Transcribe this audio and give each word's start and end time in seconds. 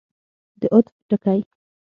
د 0.59 0.61
عطف 0.75 0.95
ټکی. 1.09 1.39